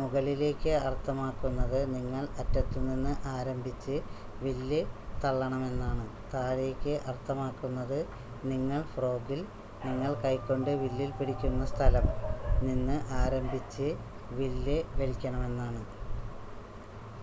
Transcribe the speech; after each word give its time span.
മുകളിലേക്ക് 0.00 0.72
അർത്ഥമാക്കുന്നത് 0.82 1.80
നിങ്ങൾ 1.94 2.24
അറ്റത്തുനിന്ന് 2.42 3.12
ആരംഭിച്ച് 3.30 3.96
വില്ല് 4.40 4.78
തള്ളണമെന്നാണ് 5.22 6.04
താഴേക്ക് 6.34 6.94
അർത്ഥമാക്കുന്നത് 7.06 7.98
നിങ്ങൾ 8.44 8.80
ഫ്രോഗിൽ 8.92 9.42
നിങ്ങൾ 9.84 10.14
കൈകൊണ്ട് 10.24 10.72
വില്ലിൽ 10.84 11.12
പിടിക്കുന്ന 11.12 11.64
സ്ഥലം 11.72 12.06
നിന്ന് 12.60 12.98
ആരംഭിച്ച് 13.22 13.88
വില്ല് 14.32 14.78
വലിക്കണമെന്നാണ് 14.96 15.82